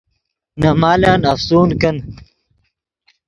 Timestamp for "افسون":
1.33-1.69